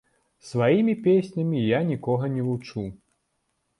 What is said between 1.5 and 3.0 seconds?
я нікога не вучу.